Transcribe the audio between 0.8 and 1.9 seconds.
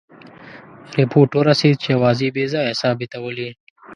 رپوټ ورسېد چې